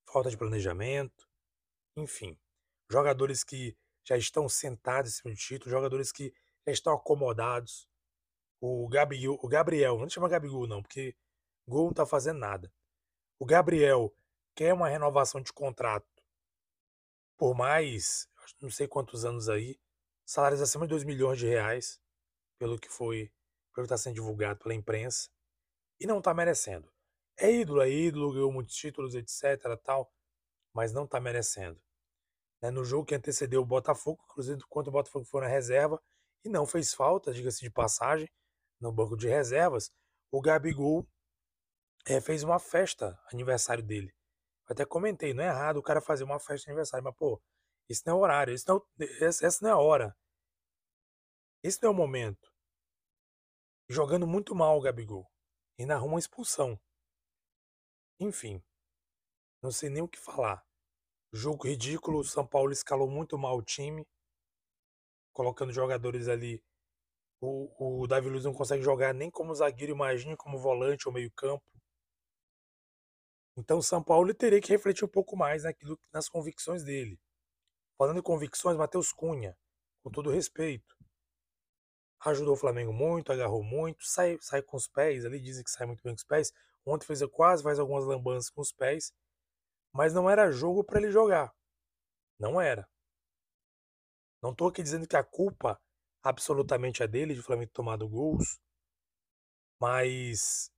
falta 0.10 0.30
de 0.30 0.38
planejamento, 0.38 1.30
enfim. 1.96 2.38
Jogadores 2.90 3.44
que 3.44 3.78
já 4.04 4.18
estão 4.18 4.48
sentados 4.48 5.12
em 5.12 5.16
cima 5.16 5.34
do 5.34 5.38
título, 5.38 5.72
jogadores 5.72 6.12
que 6.12 6.34
já 6.66 6.74
estão 6.74 6.94
acomodados. 6.94 7.88
O 8.62 8.88
Gabriel, 8.88 9.38
o 9.42 9.48
Gabriel 9.48 9.98
não 9.98 10.10
chama 10.10 10.30
Gabigol 10.30 10.68
não, 10.68 10.82
porque 10.82 11.16
Gol 11.68 11.88
não 11.88 11.94
tá 11.94 12.06
fazendo 12.06 12.40
nada. 12.40 12.72
O 13.40 13.46
Gabriel 13.46 14.14
quer 14.56 14.74
uma 14.74 14.90
renovação 14.90 15.42
de 15.42 15.52
contrato 15.54 16.16
por 17.38 17.54
mais, 17.54 18.30
não 18.62 18.70
sei 18.72 18.88
quantos 18.88 19.26
anos 19.26 19.50
aí, 19.50 19.78
salários 20.26 20.62
acima 20.62 20.86
de 20.86 20.92
2 20.92 21.04
milhões 21.04 21.38
de 21.38 21.48
reais 21.48 22.00
pelo 22.58 22.80
que 22.80 22.90
foi, 22.90 23.32
pelo 23.74 23.86
que 23.86 23.94
está 23.94 23.98
sendo 23.98 24.16
divulgado 24.16 24.60
pela 24.60 24.74
imprensa, 24.74 25.30
e 26.00 26.08
não 26.08 26.20
está 26.20 26.34
merecendo. 26.34 26.90
É 27.38 27.52
ídolo, 27.52 27.82
é 27.82 27.90
ídolo, 27.90 28.34
ganhou 28.34 28.52
muitos 28.52 28.76
títulos, 28.76 29.14
etc, 29.16 29.78
tal, 29.84 30.10
mas 30.74 30.94
não 30.94 31.04
está 31.04 31.20
merecendo. 31.20 31.82
Né? 32.62 32.72
No 32.72 32.86
jogo 32.86 33.06
que 33.06 33.16
antecedeu 33.16 33.62
o 33.62 33.66
Botafogo, 33.66 34.24
inclusive 34.30 34.62
quando 34.70 34.88
o 34.88 34.92
Botafogo 34.92 35.26
foi 35.26 35.42
na 35.42 35.48
reserva, 35.48 36.02
e 36.44 36.50
não 36.50 36.66
fez 36.66 36.94
falta, 36.94 37.34
diga-se 37.34 37.60
de 37.62 37.70
passagem, 37.70 38.30
no 38.80 38.92
banco 38.92 39.18
de 39.18 39.28
reservas, 39.28 39.92
o 40.32 40.40
Gabigol 40.40 41.08
é, 42.08 42.22
fez 42.22 42.44
uma 42.44 42.60
festa 42.60 43.20
aniversário 43.32 43.84
dele. 43.84 44.14
Até 44.68 44.86
comentei, 44.86 45.34
não 45.34 45.44
é 45.44 45.48
errado 45.48 45.78
o 45.78 45.84
cara 45.84 46.02
fazer 46.02 46.24
uma 46.24 46.40
festa 46.40 46.66
de 46.66 46.70
aniversário, 46.72 47.04
mas 47.04 47.16
pô, 47.16 47.42
isso 47.90 48.02
não 48.06 48.18
é 48.18 48.20
horário, 48.22 48.54
isso 48.54 48.66
não, 48.68 48.82
essa 49.22 49.60
não 49.62 49.70
é 49.70 49.74
a 49.74 49.78
hora. 49.78 50.16
Esse 51.64 51.82
não 51.82 51.90
é 51.90 51.94
o 51.94 51.96
momento. 51.96 52.52
Jogando 53.88 54.26
muito 54.26 54.56
mal 54.56 54.78
o 54.78 54.82
Gabigol. 54.82 55.30
E 55.78 55.86
na 55.86 55.98
rua 55.98 56.14
uma 56.14 56.20
expulsão. 56.20 56.80
Enfim. 58.20 58.64
Não 59.62 59.72
sei 59.72 59.90
nem 59.90 60.02
o 60.02 60.08
que 60.08 60.20
falar. 60.20 60.64
Jogo 61.32 61.68
ridículo. 61.68 62.20
O 62.20 62.24
São 62.24 62.46
Paulo 62.46 62.72
escalou 62.72 63.10
muito 63.10 63.38
mal 63.38 63.58
o 63.58 63.64
time. 63.64 64.08
Colocando 65.34 65.74
jogadores 65.74 66.28
ali. 66.28 66.64
O, 67.42 68.04
o 68.04 68.08
Davi 68.08 68.30
Luiz 68.30 68.46
não 68.46 68.54
consegue 68.54 68.84
jogar 68.84 69.14
nem 69.14 69.30
como 69.30 69.54
zagueiro, 69.54 69.94
imagine 69.94 70.38
como 70.38 70.58
volante 70.58 71.08
ou 71.08 71.14
meio-campo. 71.14 71.64
Então 73.58 73.82
São 73.82 74.04
Paulo 74.04 74.34
teria 74.34 74.62
que 74.62 74.70
refletir 74.70 75.06
um 75.06 75.10
pouco 75.10 75.38
mais 75.38 75.64
naquilo, 75.64 76.00
nas 76.12 76.28
convicções 76.28 76.84
dele. 76.84 77.20
Falando 77.98 78.20
em 78.20 78.24
convicções, 78.24 78.78
Matheus 78.78 79.14
Cunha, 79.14 79.58
com 80.04 80.12
todo 80.12 80.30
respeito, 80.30 80.96
ajudou 82.26 82.54
o 82.54 82.58
Flamengo 82.58 82.92
muito, 82.92 83.32
agarrou 83.32 83.64
muito, 83.64 84.04
sai, 84.04 84.38
sai 84.42 84.62
com 84.62 84.76
os 84.76 84.88
pés 84.88 85.26
ali, 85.26 85.40
dizem 85.40 85.64
que 85.64 85.72
sai 85.72 85.88
muito 85.88 86.04
bem 86.04 86.14
com 86.14 86.18
os 86.18 86.24
pés. 86.24 86.52
Ontem 86.86 87.06
fez 87.06 87.22
quase 87.32 87.64
faz 87.64 87.80
algumas 87.80 88.06
lambanças 88.06 88.50
com 88.50 88.62
os 88.62 88.72
pés, 88.72 89.14
mas 89.94 90.14
não 90.14 90.30
era 90.30 90.52
jogo 90.52 90.84
para 90.84 91.00
ele 91.00 91.12
jogar. 91.12 91.54
Não 92.38 92.60
era. 92.60 92.88
Não 94.42 94.52
estou 94.52 94.68
aqui 94.68 94.84
dizendo 94.84 95.08
que 95.08 95.16
a 95.16 95.24
culpa 95.24 95.80
absolutamente 96.22 97.02
é 97.02 97.08
dele 97.08 97.34
de 97.34 97.40
o 97.40 97.44
Flamengo 97.44 97.70
ter 97.70 97.74
tomado 97.74 98.08
gols, 98.08 98.60
mas 99.80 100.70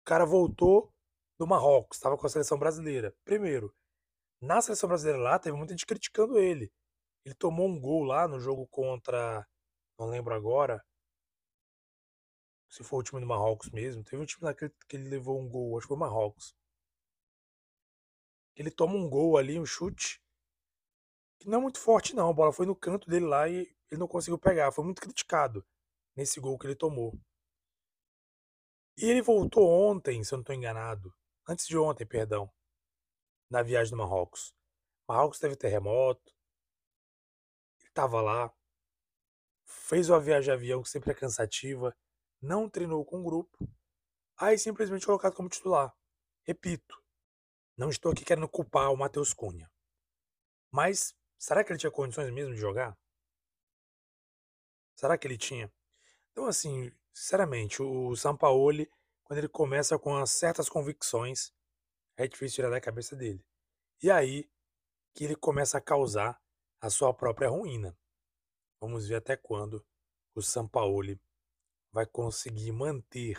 o 0.00 0.04
cara 0.04 0.24
voltou 0.24 0.92
do 1.38 1.46
Marrocos, 1.46 1.98
estava 1.98 2.16
com 2.16 2.26
a 2.26 2.30
seleção 2.30 2.58
brasileira. 2.58 3.14
Primeiro, 3.24 3.74
na 4.40 4.60
seleção 4.60 4.88
brasileira 4.88 5.20
lá, 5.20 5.38
teve 5.38 5.56
muita 5.56 5.72
gente 5.72 5.86
criticando 5.86 6.38
ele. 6.38 6.72
Ele 7.24 7.34
tomou 7.34 7.68
um 7.68 7.80
gol 7.80 8.04
lá 8.04 8.28
no 8.28 8.38
jogo 8.40 8.66
contra 8.68 9.46
não 9.98 10.08
lembro 10.08 10.34
agora. 10.34 10.84
Se 12.68 12.84
foi 12.84 13.00
o 13.00 13.02
time 13.02 13.20
do 13.20 13.26
Marrocos 13.26 13.70
mesmo. 13.70 14.04
Teve 14.04 14.22
um 14.22 14.26
time 14.26 14.44
lá 14.44 14.54
que, 14.54 14.68
que 14.88 14.96
ele 14.96 15.08
levou 15.08 15.40
um 15.40 15.48
gol, 15.48 15.76
acho 15.76 15.86
que 15.86 15.88
foi 15.88 15.96
o 15.96 16.00
Marrocos. 16.00 16.54
Ele 18.54 18.70
toma 18.70 18.94
um 18.94 19.08
gol 19.08 19.36
ali, 19.36 19.58
um 19.58 19.66
chute. 19.66 20.20
Que 21.38 21.48
não 21.48 21.58
é 21.58 21.62
muito 21.62 21.78
forte, 21.78 22.14
não. 22.14 22.28
A 22.30 22.32
bola 22.32 22.52
foi 22.52 22.66
no 22.66 22.76
canto 22.76 23.08
dele 23.08 23.26
lá 23.26 23.48
e 23.48 23.60
ele 23.90 24.00
não 24.00 24.08
conseguiu 24.08 24.38
pegar. 24.38 24.72
Foi 24.72 24.84
muito 24.84 25.00
criticado 25.00 25.64
nesse 26.14 26.40
gol 26.40 26.58
que 26.58 26.66
ele 26.66 26.76
tomou. 26.76 27.18
E 28.98 29.04
ele 29.04 29.22
voltou 29.22 29.68
ontem, 29.68 30.24
se 30.24 30.32
eu 30.32 30.38
não 30.38 30.42
estou 30.42 30.54
enganado. 30.54 31.14
Antes 31.46 31.66
de 31.66 31.78
ontem, 31.78 32.04
perdão. 32.04 32.52
Na 33.48 33.62
viagem 33.62 33.90
do 33.92 33.96
Marrocos. 33.96 34.54
Marrocos 35.08 35.38
teve 35.38 35.56
terremoto. 35.56 36.34
Ele 37.80 37.88
estava 37.88 38.20
lá 38.20 38.52
fez 39.66 40.08
uma 40.08 40.20
viagem 40.20 40.44
de 40.44 40.50
avião 40.52 40.82
que 40.82 40.88
sempre 40.88 41.10
é 41.10 41.14
cansativa, 41.14 41.94
não 42.40 42.68
treinou 42.70 43.04
com 43.04 43.20
o 43.20 43.24
grupo, 43.24 43.68
aí 44.36 44.58
simplesmente 44.58 45.04
colocado 45.04 45.34
como 45.34 45.48
titular. 45.48 45.94
Repito, 46.42 47.02
não 47.76 47.90
estou 47.90 48.12
aqui 48.12 48.24
querendo 48.24 48.48
culpar 48.48 48.92
o 48.92 48.96
Matheus 48.96 49.32
Cunha. 49.32 49.70
Mas 50.70 51.14
será 51.38 51.64
que 51.64 51.72
ele 51.72 51.78
tinha 51.78 51.90
condições 51.90 52.32
mesmo 52.32 52.54
de 52.54 52.60
jogar? 52.60 52.96
Será 54.94 55.18
que 55.18 55.26
ele 55.26 55.36
tinha? 55.36 55.72
Então, 56.30 56.46
assim, 56.46 56.92
sinceramente, 57.12 57.82
o 57.82 58.14
Sampaoli, 58.16 58.90
quando 59.26 59.38
ele 59.38 59.48
começa 59.48 59.98
com 59.98 60.24
certas 60.24 60.68
convicções, 60.68 61.52
é 62.16 62.28
difícil 62.28 62.56
tirar 62.56 62.70
da 62.70 62.80
cabeça 62.80 63.16
dele. 63.16 63.44
E 64.00 64.08
aí 64.08 64.48
que 65.12 65.24
ele 65.24 65.34
começa 65.34 65.78
a 65.78 65.80
causar 65.80 66.40
a 66.80 66.88
sua 66.88 67.12
própria 67.12 67.48
ruína. 67.48 67.98
Vamos 68.80 69.08
ver 69.08 69.16
até 69.16 69.36
quando 69.36 69.84
o 70.32 70.40
Sampaoli 70.40 71.20
vai 71.90 72.06
conseguir 72.06 72.70
manter 72.70 73.36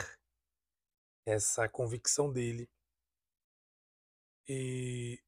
essa 1.25 1.70
convicção 1.70 2.34
dele 2.34 2.70
e 4.46 5.24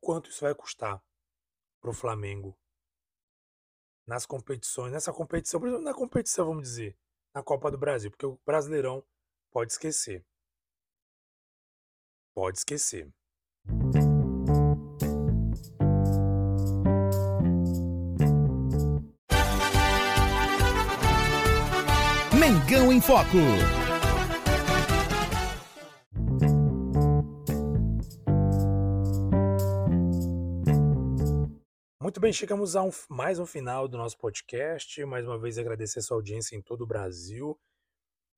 quanto 0.00 0.28
isso 0.28 0.42
vai 0.42 0.54
custar 0.54 1.02
para 1.80 1.90
o 1.90 1.94
Flamengo 1.94 2.58
nas 4.06 4.26
competições, 4.26 4.92
nessa 4.92 5.12
competição, 5.12 5.60
na 5.80 5.94
competição, 5.94 6.44
vamos 6.44 6.64
dizer, 6.64 6.98
na 7.34 7.42
Copa 7.42 7.70
do 7.70 7.78
Brasil, 7.78 8.10
porque 8.10 8.26
o 8.26 8.38
Brasileirão 8.44 9.02
pode 9.54 9.70
esquecer. 9.70 10.26
Pode 12.34 12.58
esquecer. 12.58 13.08
Mengão 22.36 22.92
em 22.92 23.00
Foco. 23.00 23.36
Muito 32.02 32.20
bem, 32.20 32.32
chegamos 32.32 32.74
a 32.74 32.82
um, 32.82 32.90
mais 33.08 33.38
um 33.38 33.46
final 33.46 33.86
do 33.86 33.96
nosso 33.96 34.18
podcast. 34.18 35.04
Mais 35.04 35.24
uma 35.24 35.38
vez 35.38 35.58
agradecer 35.58 36.00
a 36.00 36.02
sua 36.02 36.16
audiência 36.16 36.56
em 36.56 36.60
todo 36.60 36.82
o 36.82 36.86
Brasil. 36.86 37.56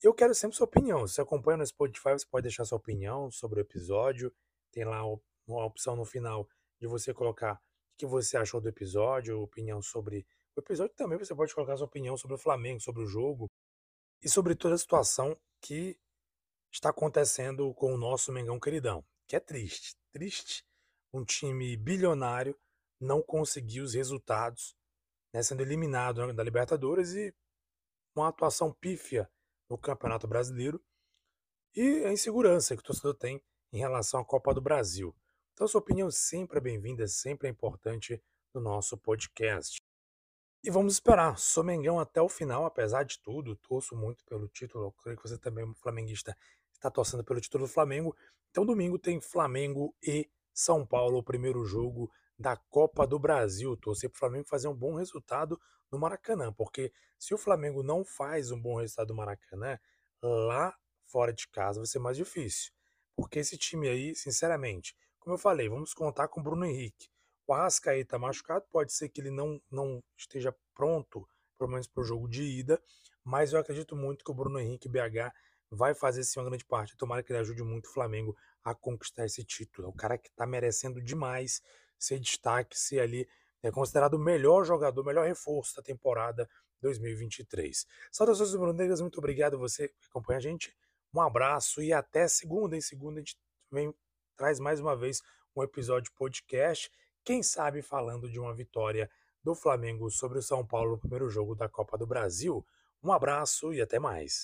Eu 0.07 0.15
quero 0.15 0.33
sempre 0.37 0.57
sua 0.57 0.67
opinião. 0.67 1.05
Se 1.09 1.21
acompanha 1.21 1.57
no 1.57 1.67
Spotify, 1.67 2.11
você 2.11 2.25
pode 2.25 2.45
deixar 2.45 2.65
sua 2.65 2.79
opinião 2.79 3.29
sobre 3.29 3.59
o 3.59 3.63
episódio. 3.63 4.33
Tem 4.71 4.85
lá 4.85 5.03
uma 5.45 5.67
opção 5.67 5.97
no 5.97 6.05
final 6.05 6.49
de 6.81 6.87
você 6.87 7.13
colocar 7.13 7.55
o 7.55 7.59
que 7.99 8.07
você 8.07 8.37
achou 8.37 8.61
do 8.61 8.69
episódio, 8.69 9.43
opinião 9.43 9.83
sobre 9.83 10.25
o 10.55 10.61
episódio 10.61 10.95
também. 10.95 11.19
Você 11.19 11.35
pode 11.35 11.53
colocar 11.53 11.77
sua 11.77 11.89
opinião 11.89 12.17
sobre 12.17 12.37
o 12.37 12.39
Flamengo, 12.39 12.81
sobre 12.81 13.03
o 13.03 13.07
jogo 13.07 13.51
e 14.23 14.29
sobre 14.29 14.55
toda 14.55 14.77
a 14.77 14.79
situação 14.79 15.37
que 15.61 15.99
está 16.73 16.91
acontecendo 16.91 17.75
com 17.75 17.93
o 17.93 17.99
nosso 17.99 18.31
Mengão 18.31 18.61
queridão, 18.61 19.05
que 19.27 19.35
é 19.35 19.41
triste, 19.41 19.97
triste. 20.13 20.65
Um 21.13 21.25
time 21.25 21.77
bilionário 21.77 22.57
não 23.01 23.21
conseguir 23.21 23.81
os 23.81 23.95
resultados, 23.95 24.77
né, 25.35 25.43
sendo 25.43 25.63
eliminado 25.63 26.33
da 26.33 26.45
Libertadores 26.45 27.13
e 27.13 27.35
uma 28.15 28.29
atuação 28.29 28.73
pífia 28.73 29.29
no 29.69 29.79
Campeonato 29.79 30.27
Brasileiro 30.27 30.83
e 31.75 32.05
a 32.05 32.13
insegurança 32.13 32.75
que 32.75 32.83
o 32.83 32.85
torcedor 32.85 33.15
tem 33.15 33.43
em 33.73 33.79
relação 33.79 34.21
à 34.21 34.25
Copa 34.25 34.55
do 34.55 34.61
Brasil. 34.61 35.15
Então, 35.53 35.67
sua 35.67 35.81
opinião 35.81 36.11
sempre 36.11 36.59
é 36.59 36.61
bem-vinda, 36.61 37.07
sempre 37.07 37.49
é 37.49 37.51
importante 37.51 38.23
no 38.55 38.61
nosso 38.61 38.97
podcast. 38.97 39.79
E 40.63 40.71
vamos 40.71 40.95
esperar. 40.95 41.39
Sou 41.39 41.63
Mengão 41.63 42.01
até 42.01 42.21
o 42.21 42.29
final, 42.29 42.65
apesar 42.65 43.05
de 43.05 43.19
tudo. 43.21 43.57
Torço 43.57 43.95
muito 43.95 44.25
pelo 44.25 44.49
título. 44.49 44.87
Eu 44.87 44.93
creio 44.93 45.17
que 45.17 45.29
você 45.29 45.39
também, 45.39 45.65
é 45.65 45.75
flamenguista, 45.75 46.37
está 46.73 46.91
torcendo 46.91 47.23
pelo 47.23 47.41
título 47.41 47.67
do 47.67 47.73
Flamengo. 47.73 48.17
Então, 48.51 48.67
domingo 48.67 48.99
tem 48.99 49.21
Flamengo 49.21 49.95
e 50.03 50.29
São 50.53 50.87
Paulo, 50.87 51.19
o 51.19 51.23
primeiro 51.23 51.65
jogo 51.65 52.11
da 52.39 52.57
Copa 52.57 53.07
do 53.07 53.19
Brasil. 53.19 53.77
Torcer 53.77 54.11
para 54.11 54.17
o 54.17 54.19
Flamengo 54.19 54.49
fazer 54.49 54.69
um 54.69 54.75
bom 54.75 54.95
resultado 54.95 55.61
no 55.91 55.99
Maracanã, 55.99 56.53
porque 56.53 56.93
se 57.19 57.33
o 57.35 57.39
Flamengo 57.39 57.83
não 57.83 58.05
faz 58.05 58.51
um 58.51 58.61
bom 58.61 58.77
resultado 58.77 59.09
no 59.09 59.17
Maracanã, 59.17 59.79
lá 60.23 60.77
fora 61.07 61.33
de 61.33 61.49
casa 61.49 61.81
vai 61.81 61.87
ser 61.87 61.99
mais 61.99 62.17
difícil. 62.17 62.73
Porque 63.17 63.39
esse 63.39 63.57
time 63.57 63.89
aí, 63.89 64.15
sinceramente, 64.15 64.95
como 65.19 65.35
eu 65.35 65.39
falei, 65.39 65.69
vamos 65.69 65.95
contar 65.95 66.29
com 66.29 66.41
o 66.41 66.43
Bruno 66.43 66.65
Henrique. 66.65 67.09
O 67.47 67.55
Arrascaeta 67.55 68.19
machucado, 68.19 68.67
pode 68.71 68.93
ser 68.93 69.09
que 69.09 69.21
ele 69.21 69.31
não, 69.31 69.61
não 69.71 70.03
esteja 70.17 70.55
pronto, 70.75 71.27
pelo 71.57 71.71
menos 71.71 71.87
para 71.87 72.03
o 72.03 72.05
jogo 72.05 72.29
de 72.29 72.43
ida, 72.43 72.83
mas 73.25 73.53
eu 73.53 73.59
acredito 73.59 73.97
muito 73.97 74.25
que 74.25 74.31
o 74.31 74.35
Bruno 74.35 74.59
Henrique 74.59 74.89
BH 74.89 75.33
vai 75.71 75.95
fazer 75.95 76.23
sim 76.25 76.39
uma 76.39 76.49
grande 76.49 76.65
parte. 76.65 76.97
Tomara 76.97 77.23
que 77.23 77.33
ele 77.33 77.41
ajude 77.41 77.63
muito 77.63 77.87
o 77.87 77.93
Flamengo 77.93 78.37
a 78.63 78.75
conquistar 78.75 79.25
esse 79.25 79.45
título. 79.45 79.89
É 79.89 79.91
o 79.91 79.95
cara 79.95 80.19
que 80.19 80.29
está 80.29 80.47
merecendo 80.47 81.01
demais 81.01 81.63
ser 81.99 82.19
destaque, 82.19 82.79
ser 82.79 83.01
ali 83.01 83.29
é 83.63 83.71
considerado 83.71 84.15
o 84.15 84.19
melhor 84.19 84.65
jogador, 84.65 85.05
melhor 85.05 85.27
reforço 85.27 85.77
da 85.77 85.83
temporada 85.83 86.49
2023. 86.81 87.87
Saudações 88.13 88.53
do 88.53 88.59
Bruno 88.59 88.73
Negras, 88.73 89.01
muito 89.01 89.19
obrigado 89.19 89.59
você 89.59 89.89
que 89.89 90.07
acompanha 90.09 90.39
a 90.39 90.43
gente. 90.43 90.75
Um 91.13 91.21
abraço 91.21 91.83
e 91.83 91.93
até 91.93 92.29
segunda. 92.29 92.77
Em 92.77 92.81
segunda 92.81 93.19
a 93.19 93.21
gente 93.21 93.37
vem, 93.71 93.93
traz 94.37 94.61
mais 94.61 94.79
uma 94.81 94.95
vez 94.95 95.23
um 95.55 95.63
episódio 95.63 96.13
podcast, 96.13 96.93
quem 97.25 97.43
sabe 97.43 97.83
falando 97.83 98.31
de 98.31 98.39
uma 98.39 98.55
vitória 98.55 99.11
do 99.43 99.55
Flamengo 99.55 100.11
sobre 100.11 100.39
o 100.39 100.43
São 100.43 100.65
Paulo 100.67 100.93
no 100.93 100.99
primeiro 100.99 101.29
jogo 101.31 101.55
da 101.55 101.69
Copa 101.69 101.97
do 101.97 102.07
Brasil. 102.07 102.65
Um 103.03 103.13
abraço 103.13 103.73
e 103.73 103.81
até 103.81 103.99
mais. 103.99 104.35